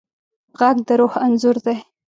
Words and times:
غږ 0.59 0.77
د 0.87 0.89
روح 0.99 1.13
انځور 1.25 1.57
دی 1.65 1.77